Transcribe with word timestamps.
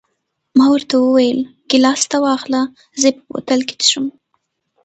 ما 0.57 0.65
ورته 0.73 0.95
وویل: 0.99 1.39
ګیلاس 1.69 2.01
ته 2.11 2.17
واخله، 2.25 2.61
زه 3.01 3.05
یې 3.09 3.13
په 3.17 3.23
بوتل 3.31 3.59
کې 3.67 3.75
څښم. 3.83 4.05